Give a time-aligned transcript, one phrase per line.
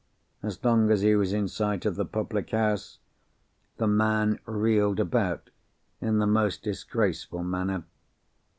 [0.41, 2.97] As long as he was in sight of the public house,
[3.77, 5.51] the man reeled about
[6.01, 7.83] in the most disgraceful manner.